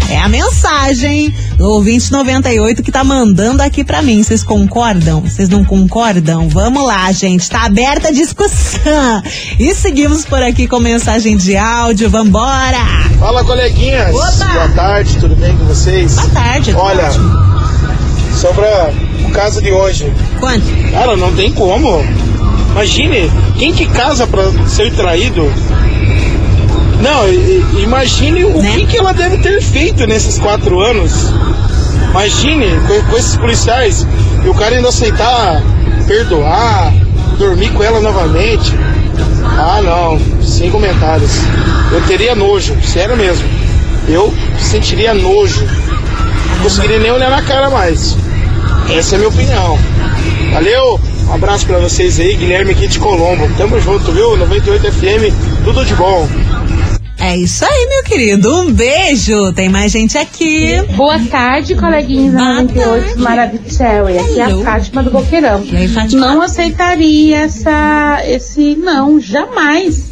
É 0.10 0.17
a 0.17 0.30
mensagem 0.30 1.36
do 1.63 1.69
ouvinte 1.69 2.12
98 2.12 2.84
que 2.84 2.91
tá 2.91 3.06
mandando 3.06 3.63
aqui 3.63 3.86
pra 3.86 4.02
mim. 4.02 4.21
Vocês 4.21 4.43
concordam? 4.43 5.21
Vocês 5.21 5.47
não 5.47 5.63
concordam? 5.63 6.49
Vamos 6.49 6.86
lá, 6.86 7.10
gente. 7.13 7.49
Tá 7.49 7.63
aberta 7.63 8.10
a 8.10 8.12
discussão. 8.12 9.23
E 9.58 9.73
seguimos 9.73 10.26
por 10.26 10.43
aqui 10.43 10.67
com 10.67 10.78
mensagem 10.78 11.38
de 11.38 11.56
áudio. 11.56 12.10
Vambora! 12.10 12.84
Fala, 13.17 13.45
coleguinhas. 13.45 14.13
Opa! 14.13 14.52
Boa 14.52 14.69
tarde, 14.76 15.17
tudo 15.17 15.38
bem 15.38 15.56
com 15.56 15.63
vocês? 15.63 16.15
Boa 16.15 16.30
tarde. 16.32 16.73
Olha, 16.76 17.06
ótimo. 17.06 17.32
sobre 18.36 18.65
o 19.26 19.32
caso 19.32 19.62
de 19.62 19.71
hoje. 19.71 20.12
Quanto? 20.41 20.65
Cara, 20.91 21.15
não 21.15 21.34
tem 21.34 21.54
como. 21.54 22.04
Imagine, 22.71 23.32
quem 23.58 23.71
que 23.71 23.86
casa 23.86 24.28
pra 24.28 24.43
ser 24.67 24.91
traído? 24.91 25.49
Não, 27.04 27.28
imagine 27.80 28.46
o 28.46 28.62
Né? 28.62 28.72
que, 28.78 28.86
que 28.88 28.98
ela 28.98 29.13
deve 29.13 29.38
ter 29.39 29.62
feito 29.62 30.08
nesses 30.08 30.39
quatro 30.39 30.80
anos. 30.80 31.12
Imagine, 32.12 32.68
com, 32.88 33.12
com 33.12 33.18
esses 33.18 33.36
policiais, 33.36 34.08
e 34.44 34.48
o 34.48 34.54
cara 34.54 34.76
ainda 34.76 34.88
aceitar 34.89 35.62
perdoar, 36.08 36.94
dormir 37.38 37.70
com 37.72 37.84
ela 37.84 38.00
novamente. 38.00 38.74
Ah, 39.58 39.82
não, 39.84 40.20
sem 40.42 40.70
comentários. 40.72 41.32
Eu 41.92 42.02
teria 42.08 42.36
nojo, 42.36 42.76
sério 42.84 43.18
mesmo. 43.18 43.48
Eu 44.08 44.34
sentiria 44.60 45.13
nojo. 45.13 45.66
Não 46.56 46.63
conseguiria 46.63 47.00
nem 47.00 47.12
olhar 47.12 47.30
na 47.30 47.42
cara 47.42 47.70
mais. 47.70 48.16
Essa 48.89 49.16
é 49.16 49.18
a 49.18 49.20
minha 49.20 49.30
opinião. 49.30 49.78
Valeu, 50.54 51.00
um 51.28 51.34
abraço 51.34 51.66
pra 51.66 51.80
vocês 51.80 52.20
aí, 52.20 52.36
Guilherme 52.36 52.72
aqui 52.72 52.88
de 52.88 53.00
Colombo. 53.00 53.50
Tamo 53.58 53.80
junto, 53.80 54.12
viu? 54.12 54.38
98 54.38 54.92
FM, 54.92 55.34
tudo 55.63 55.84
de 55.86 55.94
bom. 55.96 56.28
É 57.26 57.38
isso 57.38 57.64
aí, 57.64 57.88
meu 57.88 58.04
querido. 58.04 58.54
Um 58.54 58.74
beijo. 58.74 59.54
Tem 59.54 59.70
mais 59.70 59.94
gente 59.94 60.18
aqui. 60.18 60.82
Boa 60.98 61.18
tarde, 61.20 61.74
coleguinhas 61.74 62.34
Boa 62.34 62.56
98 62.56 63.06
tarde. 63.06 63.22
Maravilha. 63.22 63.62
E 64.12 64.20
aqui 64.20 64.40
é 64.42 64.44
a 64.44 64.58
Fátima 64.58 65.04
do 65.04 65.10
Boqueirão. 65.10 65.64
E 65.64 65.78
aí, 65.78 65.88
Fátima? 65.88 66.28
Não 66.28 66.42
aceitaria 66.42 67.38
essa, 67.38 68.22
esse 68.28 68.76
não, 68.76 69.22
jamais. 69.22 70.12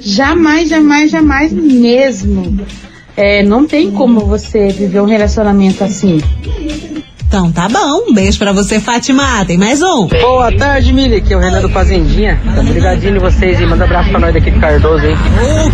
Jamais, 0.00 0.70
jamais, 0.70 1.10
jamais 1.10 1.52
mesmo. 1.52 2.58
É, 3.14 3.42
não 3.42 3.66
tem 3.66 3.90
como 3.90 4.20
você 4.20 4.68
viver 4.68 5.02
um 5.02 5.06
relacionamento 5.06 5.84
assim. 5.84 6.22
Então 7.28 7.50
tá 7.50 7.68
bom, 7.68 8.08
um 8.08 8.14
beijo 8.14 8.38
pra 8.38 8.52
você, 8.52 8.78
Fátima. 8.80 9.44
Tem 9.44 9.58
mais 9.58 9.82
um. 9.82 10.06
Boa 10.06 10.50
tarde, 10.56 10.92
Mili, 10.92 11.16
aqui 11.16 11.34
é 11.34 11.36
o 11.36 11.40
Renan 11.40 11.60
do 11.60 11.68
Fazendinha. 11.68 12.40
Tamo 12.54 12.72
ligadinho 12.72 13.16
em 13.16 13.18
vocês 13.18 13.60
e 13.60 13.66
manda 13.66 13.82
um 13.84 13.86
abraço 13.86 14.10
pra 14.10 14.18
nós 14.20 14.32
daqui 14.32 14.50
do 14.50 14.60
Cardoso, 14.60 15.04
hein? 15.04 15.16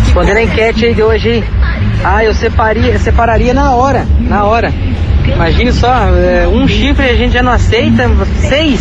Respondendo 0.03 0.37
a 0.37 0.43
enquete 0.43 0.85
aí 0.85 0.93
de 0.93 1.03
hoje, 1.03 1.29
hein? 1.29 1.43
Ah, 2.03 2.23
eu 2.23 2.33
separaria, 2.33 2.97
separaria 2.99 3.53
na 3.53 3.75
hora, 3.75 4.05
na 4.19 4.43
hora. 4.45 4.73
Imagine 5.31 5.71
só, 5.71 5.93
é, 6.15 6.47
um 6.47 6.67
chifre 6.67 7.09
a 7.09 7.15
gente 7.15 7.33
já 7.33 7.43
não 7.43 7.51
aceita, 7.51 8.09
seis. 8.47 8.79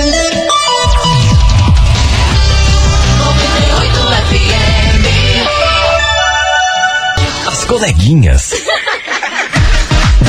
As 7.46 7.64
coleguinhas. 7.64 8.52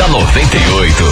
Da 0.03 0.09
98. 0.09 1.03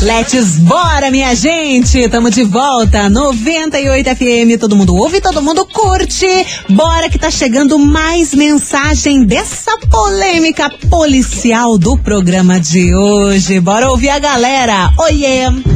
Let's 0.00 0.58
bora, 0.60 1.10
minha 1.10 1.34
gente! 1.34 2.08
Tamo 2.08 2.30
de 2.30 2.42
volta, 2.42 3.10
98 3.10 4.16
FM, 4.16 4.58
todo 4.58 4.74
mundo 4.74 4.96
ouve, 4.96 5.20
todo 5.20 5.42
mundo 5.42 5.66
curte. 5.66 6.26
Bora 6.70 7.10
que 7.10 7.18
tá 7.18 7.30
chegando 7.30 7.78
mais 7.78 8.34
mensagem 8.34 9.24
dessa 9.24 9.76
polêmica 9.90 10.70
policial 10.88 11.76
do 11.76 11.98
programa 11.98 12.58
de 12.58 12.94
hoje. 12.94 13.60
Bora 13.60 13.90
ouvir 13.90 14.08
a 14.08 14.18
galera. 14.18 14.90
Oiê! 14.98 15.71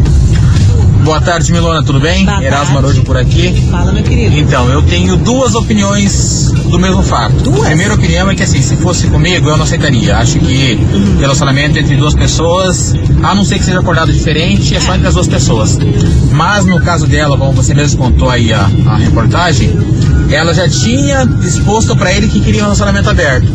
Boa 1.07 1.21
tarde, 1.21 1.53
Milona, 1.53 1.85
tudo 1.85 2.01
bem? 2.01 2.25
Boa 2.25 2.43
Erasmo. 2.43 2.75
Marojo 2.75 3.05
por 3.05 3.17
aqui. 3.17 3.65
Fala, 3.71 3.93
meu 3.93 4.03
querido. 4.03 4.37
Então, 4.37 4.69
eu 4.69 4.83
tenho 4.83 5.17
duas 5.17 5.55
opiniões 5.55 6.51
do 6.69 6.81
mesmo 6.81 7.01
fato. 7.01 7.33
Duas? 7.45 7.61
A 7.61 7.67
primeira 7.67 7.95
opinião 7.95 8.29
é 8.29 8.35
que, 8.35 8.43
assim, 8.43 8.61
se 8.61 8.75
fosse 8.75 9.07
comigo, 9.07 9.49
eu 9.49 9.57
não 9.57 9.63
aceitaria. 9.63 10.17
Acho 10.17 10.41
que 10.41 10.77
relacionamento 11.21 11.79
entre 11.79 11.95
duas 11.95 12.13
pessoas, 12.13 12.93
a 13.23 13.37
não 13.37 13.45
ser 13.45 13.61
que 13.61 13.65
seja 13.65 13.79
acordado 13.79 14.13
diferente, 14.13 14.75
é 14.75 14.81
só 14.81 14.97
entre 14.97 15.07
as 15.07 15.15
duas 15.15 15.29
pessoas. 15.29 15.79
Mas 16.33 16.67
no 16.67 16.81
caso 16.81 17.07
dela, 17.07 17.39
como 17.39 17.53
você 17.53 17.73
mesmo 17.73 17.99
contou 18.03 18.29
aí 18.29 18.53
a, 18.53 18.69
a 18.89 18.97
reportagem, 18.97 19.79
ela 20.29 20.53
já 20.53 20.69
tinha 20.69 21.23
exposto 21.41 21.95
pra 21.95 22.13
ele 22.13 22.27
que 22.27 22.41
queria 22.41 22.63
um 22.63 22.65
relacionamento 22.65 23.09
aberto. 23.09 23.47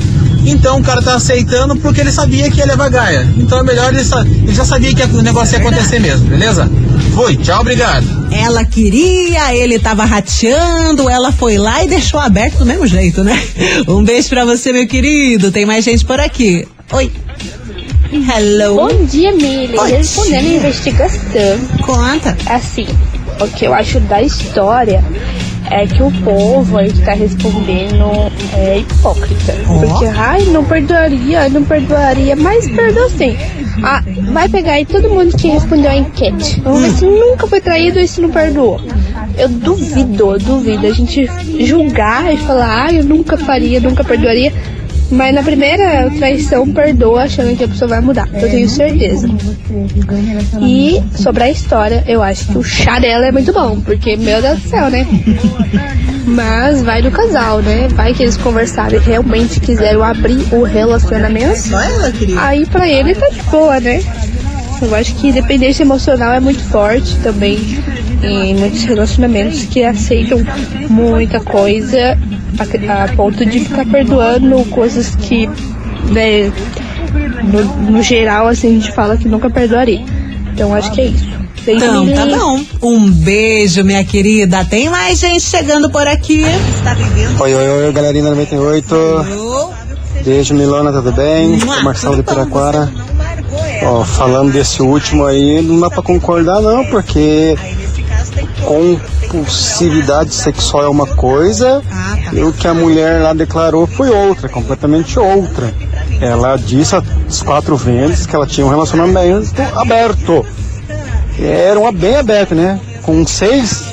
Então 0.45 0.79
o 0.79 0.83
cara 0.83 1.01
tá 1.01 1.15
aceitando 1.15 1.75
porque 1.77 2.01
ele 2.01 2.11
sabia 2.11 2.49
que 2.49 2.57
ia 2.59 2.65
levar 2.65 2.89
gaia. 2.89 3.27
Então 3.37 3.59
é 3.59 3.63
melhor 3.63 3.93
ele, 3.93 4.03
sa- 4.03 4.21
ele 4.25 4.53
já 4.53 4.65
sabia 4.65 4.93
que 4.93 5.03
o 5.03 5.21
negócio 5.21 5.53
ia 5.55 5.59
acontecer 5.59 5.99
mesmo, 5.99 6.27
beleza? 6.27 6.69
Foi, 7.13 7.35
tchau, 7.37 7.61
obrigado. 7.61 8.05
Ela 8.31 8.63
queria, 8.65 9.53
ele 9.55 9.77
tava 9.77 10.03
rateando, 10.05 11.09
ela 11.09 11.31
foi 11.31 11.57
lá 11.57 11.83
e 11.83 11.87
deixou 11.87 12.19
aberto 12.19 12.59
do 12.59 12.65
mesmo 12.65 12.87
jeito, 12.87 13.23
né? 13.23 13.39
Um 13.87 14.03
beijo 14.03 14.29
pra 14.29 14.45
você, 14.45 14.71
meu 14.73 14.87
querido. 14.87 15.51
Tem 15.51 15.65
mais 15.65 15.83
gente 15.85 16.03
por 16.05 16.19
aqui. 16.19 16.67
Oi. 16.93 17.11
Hello. 18.11 18.75
Bom 18.75 19.05
dia, 19.05 19.31
Mili. 19.31 19.77
Respondendo 19.89 20.45
a 20.45 20.55
investigação, 20.55 21.59
Conta. 21.81 22.37
assim, 22.45 22.85
o 23.39 23.47
que 23.47 23.65
eu 23.65 23.73
acho 23.73 23.99
da 24.01 24.21
história 24.21 25.03
é 25.71 25.87
que 25.87 26.03
o 26.03 26.11
povo 26.23 26.77
aí 26.77 26.91
que 26.91 27.01
tá 27.01 27.13
respondendo 27.13 28.11
é 28.53 28.79
hipócrita. 28.79 29.53
Porque, 29.65 30.05
ai, 30.05 30.43
não 30.45 30.63
perdoaria, 30.65 31.49
não 31.49 31.63
perdoaria, 31.63 32.35
mas 32.35 32.69
perdoa 32.69 33.09
sim. 33.09 33.35
Ah, 33.83 34.03
vai 34.31 34.49
pegar 34.49 34.73
aí 34.73 34.85
todo 34.85 35.09
mundo 35.09 35.35
que 35.35 35.47
respondeu 35.47 35.89
a 35.89 35.95
enquete. 35.95 36.59
Vamos 36.61 36.81
ver 36.81 36.91
se 36.91 37.05
nunca 37.05 37.47
foi 37.47 37.61
traído 37.61 37.99
e 37.99 38.07
se 38.07 38.21
não 38.21 38.29
perdoou. 38.29 38.81
Eu 39.37 39.47
duvido, 39.47 40.33
eu 40.33 40.39
duvido. 40.39 40.85
A 40.85 40.91
gente 40.91 41.25
julgar 41.65 42.33
e 42.33 42.37
falar, 42.37 42.87
ah, 42.87 42.93
eu 42.93 43.05
nunca 43.05 43.37
faria, 43.37 43.79
nunca 43.79 44.03
perdoaria. 44.03 44.51
Mas 45.11 45.35
na 45.35 45.43
primeira 45.43 46.09
traição 46.17 46.71
perdoa 46.71 47.23
achando 47.23 47.55
que 47.57 47.65
a 47.65 47.67
pessoa 47.67 47.89
vai 47.89 48.01
mudar. 48.01 48.29
Eu 48.33 48.49
tenho 48.49 48.69
certeza. 48.69 49.27
E 50.61 51.01
sobre 51.15 51.43
a 51.43 51.51
história, 51.51 52.03
eu 52.07 52.23
acho 52.23 52.47
que 52.47 52.57
o 52.57 52.63
chá 52.63 52.97
dela 52.97 53.27
é 53.27 53.31
muito 53.31 53.51
bom, 53.51 53.79
porque, 53.81 54.15
meu 54.15 54.41
Deus 54.41 54.59
do 54.59 54.69
céu, 54.69 54.89
né? 54.89 55.05
Mas 56.25 56.81
vai 56.81 57.01
do 57.01 57.11
casal, 57.11 57.61
né? 57.61 57.89
Vai 57.89 58.13
que 58.13 58.23
eles 58.23 58.37
conversaram 58.37 58.95
e 58.95 58.99
realmente 58.99 59.59
quiseram 59.59 60.01
abrir 60.01 60.45
o 60.53 60.63
relacionamento. 60.63 61.61
Aí 62.37 62.65
pra 62.65 62.87
ele 62.87 63.13
tá 63.13 63.27
de 63.27 63.41
boa, 63.43 63.79
né? 63.79 64.01
Eu 64.81 64.95
acho 64.95 65.13
que 65.15 65.31
dependência 65.31 65.83
emocional 65.83 66.33
é 66.33 66.39
muito 66.39 66.63
forte 66.63 67.15
também 67.17 67.59
em 68.23 68.55
muitos 68.55 68.83
relacionamentos 68.83 69.63
que 69.65 69.83
aceitam 69.83 70.39
muita 70.89 71.39
coisa 71.39 72.17
a, 72.59 73.03
a 73.03 73.15
ponto 73.15 73.45
de 73.45 73.59
ficar 73.59 73.85
perdoando 73.85 74.63
coisas 74.65 75.15
que, 75.15 75.47
né, 76.11 76.51
no, 77.43 77.91
no 77.91 78.01
geral, 78.01 78.47
assim, 78.47 78.67
a 78.67 78.79
gente 78.79 78.91
fala 78.91 79.17
que 79.17 79.27
nunca 79.27 79.49
perdoaria. 79.49 80.03
Então 80.53 80.73
acho 80.73 80.91
que 80.91 81.01
é 81.01 81.05
isso. 81.05 81.41
Beijo, 81.63 81.85
Então, 81.85 82.07
tá 82.11 82.25
bom. 82.25 82.63
Um 82.81 83.11
beijo, 83.11 83.83
minha 83.83 84.03
querida. 84.03 84.65
Tem 84.65 84.89
mais 84.89 85.19
gente 85.19 85.43
chegando 85.43 85.89
por 85.89 86.07
aqui. 86.07 86.41
Está 86.41 86.93
vivendo. 86.95 87.39
Oi, 87.39 87.53
oi, 87.53 87.85
oi, 87.85 87.93
galerinha 87.93 88.29
98. 88.31 88.95
Beijo, 90.23 90.53
Milona, 90.53 90.91
tudo 90.91 91.11
bem? 91.11 91.59
Sou 91.59 91.83
Marcelo 91.83 92.15
de 92.15 92.23
Piraquara. 92.23 92.91
Ó, 93.83 94.03
falando 94.03 94.51
desse 94.51 94.81
último 94.81 95.25
aí, 95.25 95.61
não 95.61 95.79
dá 95.79 95.89
pra 95.89 96.01
concordar 96.01 96.61
não, 96.61 96.85
porque 96.85 97.55
compulsividade 99.31 100.33
sexual 100.33 100.83
é 100.83 100.89
uma 100.89 101.07
coisa 101.07 101.81
e 102.33 102.43
o 102.43 102.51
que 102.51 102.67
a 102.67 102.73
mulher 102.73 103.21
lá 103.21 103.33
declarou 103.33 103.87
foi 103.87 104.09
outra, 104.09 104.49
completamente 104.49 105.17
outra. 105.17 105.73
Ela 106.19 106.57
disse 106.57 106.95
às 106.95 107.41
quatro 107.41 107.77
vezes 107.77 108.25
que 108.25 108.35
ela 108.35 108.45
tinha 108.45 108.65
um 108.67 108.69
relacionamento 108.69 109.53
aberto. 109.75 110.45
Era 111.39 111.79
um 111.79 111.91
bem 111.91 112.17
aberto, 112.17 112.53
né? 112.53 112.79
Com 113.03 113.25
seis, 113.25 113.85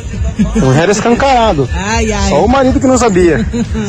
já 0.56 0.82
era 0.82 0.92
escancarado. 0.92 1.68
Ai, 1.72 2.12
ai. 2.12 2.28
Só 2.28 2.44
o 2.44 2.48
marido 2.48 2.80
que 2.80 2.86
não 2.86 2.98
sabia. 2.98 3.46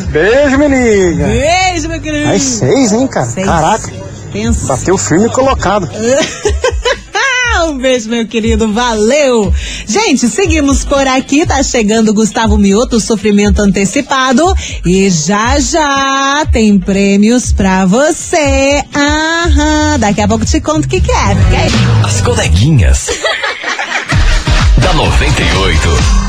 Beijo, 0.09 0.57
menina. 0.57 1.27
Beijo, 1.27 1.89
meu 1.89 1.99
querido. 1.99 2.29
Aí 2.29 2.39
seis, 2.39 2.93
hein, 2.93 3.07
cara? 3.07 3.25
Seis. 3.25 3.45
Caraca. 3.45 3.91
Pensa. 4.31 4.67
Bateu 4.67 4.97
firme 4.97 5.27
e 5.27 5.31
colocado. 5.31 5.89
um 7.69 7.77
beijo, 7.77 8.09
meu 8.09 8.27
querido. 8.27 8.71
Valeu. 8.71 9.53
Gente, 9.89 10.29
seguimos 10.29 10.85
por 10.85 11.07
aqui. 11.07 11.47
Tá 11.47 11.63
chegando 11.63 12.09
o 12.09 12.13
Gustavo 12.13 12.59
Mioto, 12.59 12.99
sofrimento 12.99 13.59
antecipado. 13.59 14.53
E 14.85 15.09
já 15.09 15.59
já 15.59 16.45
tem 16.51 16.77
prêmios 16.77 17.51
pra 17.51 17.87
você. 17.87 18.83
Aham. 18.95 19.97
Daqui 19.99 20.21
a 20.21 20.27
pouco 20.27 20.45
te 20.45 20.61
conto 20.61 20.85
o 20.85 20.87
que, 20.87 21.01
que 21.01 21.11
é. 21.11 21.15
Aí. 21.15 21.71
As 22.05 22.21
coleguinhas. 22.21 23.07
da 24.77 24.89
da 24.89 24.93
98. 24.93 26.28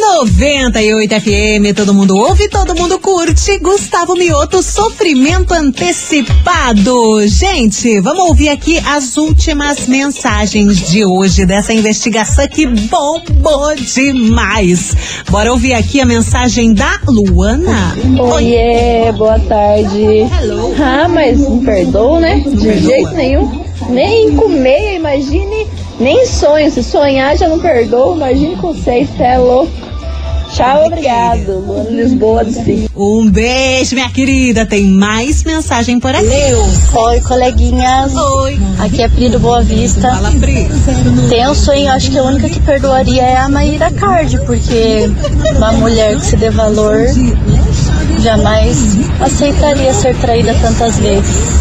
98 0.00 1.20
FM, 1.20 1.74
todo 1.74 1.92
mundo 1.92 2.16
ouve, 2.16 2.48
todo 2.48 2.74
mundo 2.74 2.98
curte. 3.00 3.58
Gustavo 3.58 4.14
Mioto, 4.14 4.62
sofrimento 4.62 5.52
antecipado. 5.52 7.26
Gente, 7.26 8.00
vamos 8.00 8.28
ouvir 8.28 8.48
aqui 8.48 8.78
as 8.86 9.16
últimas 9.16 9.88
mensagens 9.88 10.88
de 10.88 11.04
hoje 11.04 11.44
dessa 11.44 11.72
investigação 11.72 12.46
que 12.46 12.66
bombou 12.66 13.74
demais. 13.74 14.94
Bora 15.30 15.50
ouvir 15.50 15.74
aqui 15.74 16.00
a 16.00 16.06
mensagem 16.06 16.72
da 16.72 17.00
Luana. 17.08 17.96
Oiê, 18.20 19.10
boa 19.12 19.38
tarde. 19.40 20.26
Hello. 20.40 20.74
Ah, 20.80 21.08
mas 21.08 21.40
não 21.40 21.58
perdoa, 21.64 22.20
né? 22.20 22.36
De 22.46 22.56
Perdoa. 22.56 22.80
jeito 22.80 23.10
nenhum. 23.14 23.64
Nem 23.88 24.34
comer, 24.36 24.96
imagine, 24.96 25.66
nem 25.98 26.24
sonho. 26.26 26.70
Se 26.70 26.84
sonhar 26.84 27.36
já 27.36 27.48
não 27.48 27.58
perdoa, 27.58 28.14
imagine 28.16 28.56
com 28.56 28.72
você 28.72 29.06
é 29.18 29.38
louco. 29.38 29.87
Tchau, 30.52 30.86
obrigado. 30.86 31.60
Luana 31.60 31.90
Lisboa 31.90 32.44
do 32.44 32.52
Sim. 32.52 32.88
Um 32.96 33.30
beijo, 33.30 33.94
minha 33.94 34.10
querida. 34.10 34.66
Tem 34.66 34.84
mais 34.86 35.44
mensagem 35.44 36.00
por 36.00 36.14
aqui. 36.14 36.26
Oi, 36.94 37.20
coleguinhas. 37.20 38.14
Oi. 38.16 38.58
Aqui 38.78 39.02
é 39.02 39.08
Pri 39.08 39.28
do 39.28 39.38
Boa 39.38 39.62
Vista. 39.62 40.10
Fala, 40.10 40.30
Pri. 40.32 40.68
Tem 41.28 41.48
um 41.48 41.54
sonho, 41.54 41.90
acho 41.92 42.10
que 42.10 42.18
a 42.18 42.22
única 42.22 42.48
que 42.48 42.60
perdoaria 42.60 43.22
é 43.22 43.36
a 43.36 43.48
Maíra 43.48 43.90
Card, 43.92 44.38
porque 44.46 45.10
uma 45.56 45.72
mulher 45.72 46.16
que 46.16 46.26
se 46.26 46.36
dê 46.36 46.50
valor 46.50 46.98
jamais 48.20 48.96
aceitaria 49.20 49.92
ser 49.94 50.14
traída 50.16 50.54
tantas 50.60 50.96
vezes. 50.98 51.58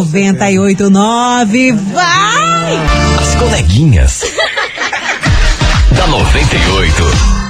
998900989. 0.05 1.73
Vai! 1.93 2.79
As 3.19 3.35
coleguinhas. 3.35 4.23
da 5.95 6.07
98. 6.07 7.40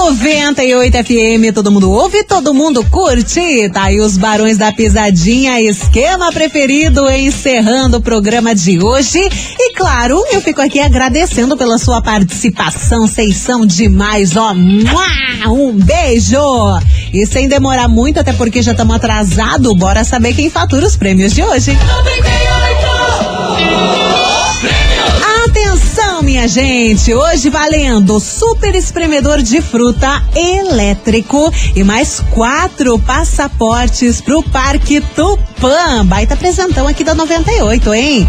98 0.00 0.96
FM, 1.04 1.54
todo 1.54 1.70
mundo 1.70 1.90
ouve, 1.90 2.24
todo 2.24 2.54
mundo 2.54 2.82
curte. 2.90 3.68
Tá 3.68 3.84
aí 3.84 4.00
os 4.00 4.16
Barões 4.16 4.56
da 4.56 4.72
Pisadinha, 4.72 5.60
esquema 5.60 6.32
preferido, 6.32 7.08
encerrando 7.10 7.98
o 7.98 8.00
programa 8.00 8.54
de 8.54 8.82
hoje. 8.82 9.20
E 9.20 9.74
claro, 9.74 10.24
eu 10.32 10.40
fico 10.40 10.62
aqui 10.62 10.80
agradecendo 10.80 11.54
pela 11.54 11.76
sua 11.76 12.00
participação. 12.00 13.06
Vocês 13.06 13.36
são 13.36 13.66
demais, 13.66 14.36
ó. 14.36 14.54
Um 15.46 15.72
beijo! 15.72 16.40
E 17.12 17.26
sem 17.26 17.46
demorar 17.46 17.86
muito, 17.86 18.18
até 18.18 18.32
porque 18.32 18.62
já 18.62 18.72
estamos 18.72 18.96
atrasados, 18.96 19.76
bora 19.76 20.02
saber 20.02 20.32
quem 20.32 20.48
fatura 20.48 20.86
os 20.86 20.96
prêmios 20.96 21.34
de 21.34 21.42
hoje. 21.42 21.72
Atenção, 21.72 22.02
minha 26.40 26.48
gente! 26.48 27.12
Hoje 27.12 27.50
valendo 27.50 28.18
super 28.18 28.74
espremedor 28.74 29.42
de 29.42 29.60
fruta 29.60 30.22
elétrico 30.34 31.52
e 31.76 31.84
mais 31.84 32.20
quatro 32.30 32.98
passaportes 32.98 34.22
pro 34.22 34.42
Parque 34.44 35.02
Tupã. 35.14 36.06
Baita 36.06 36.32
apresentão 36.32 36.86
aqui 36.86 37.04
da 37.04 37.14
98, 37.14 37.92
hein? 37.92 38.28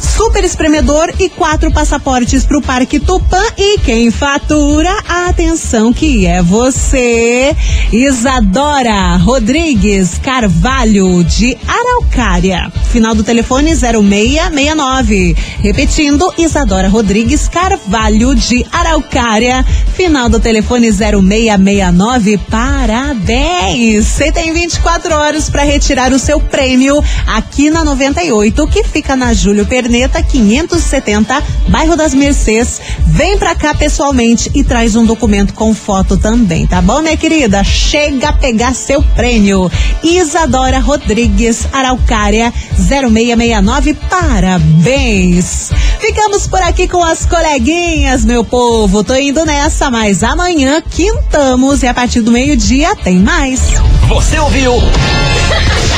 Super 0.00 0.44
espremedor 0.44 1.12
e 1.18 1.28
quatro 1.28 1.72
passaportes 1.72 2.44
pro 2.44 2.62
Parque 2.62 3.00
Tupã 3.00 3.42
e 3.56 3.78
quem 3.78 4.10
fatura, 4.10 4.90
atenção 5.08 5.92
que 5.92 6.26
é 6.26 6.42
você, 6.42 7.56
Isadora 7.92 9.16
Rodrigues 9.16 10.18
Carvalho 10.18 11.24
de 11.24 11.56
Araucária. 11.66 12.72
Final 12.90 13.14
do 13.14 13.22
telefone 13.22 13.74
0669. 13.74 15.36
Repetindo, 15.60 16.32
Isadora 16.38 16.88
Rodrigues 16.88 17.48
Carvalho 17.48 18.34
de 18.34 18.64
Araucária. 18.72 19.64
Final 19.94 20.28
do 20.28 20.40
telefone 20.40 20.90
0669. 20.92 22.38
Parabéns! 22.50 24.06
Você 24.06 24.32
tem 24.32 24.52
24 24.52 25.14
horas 25.14 25.50
para 25.50 25.64
retirar 25.64 26.12
o 26.12 26.18
seu 26.18 26.40
prêmio 26.40 27.02
aqui 27.26 27.68
na 27.70 27.84
98, 27.84 28.66
que 28.68 28.84
fica 28.84 29.16
na 29.16 29.32
Júlio 29.32 29.66
Perneta 29.88 30.22
570, 30.22 31.42
bairro 31.68 31.96
das 31.96 32.12
Mercês. 32.12 32.78
Vem 33.06 33.38
pra 33.38 33.54
cá 33.54 33.72
pessoalmente 33.72 34.50
e 34.54 34.62
traz 34.62 34.94
um 34.94 35.06
documento 35.06 35.54
com 35.54 35.74
foto 35.74 36.18
também, 36.18 36.66
tá 36.66 36.82
bom, 36.82 37.00
minha 37.00 37.16
querida? 37.16 37.64
Chega 37.64 38.28
a 38.28 38.32
pegar 38.34 38.74
seu 38.74 39.02
prêmio. 39.02 39.72
Isadora 40.02 40.78
Rodrigues 40.78 41.66
Araucária 41.72 42.52
0669. 42.76 43.94
Parabéns! 43.94 45.70
Ficamos 45.98 46.46
por 46.46 46.60
aqui 46.60 46.86
com 46.86 47.02
as 47.02 47.24
coleguinhas, 47.24 48.26
meu 48.26 48.44
povo. 48.44 49.02
Tô 49.02 49.14
indo 49.14 49.42
nessa, 49.46 49.90
mas 49.90 50.22
amanhã 50.22 50.82
quintamos 50.82 51.82
e 51.82 51.86
a 51.86 51.94
partir 51.94 52.20
do 52.20 52.30
meio-dia 52.30 52.94
tem 52.96 53.20
mais. 53.20 53.60
Você 54.06 54.38
ouviu? 54.38 54.74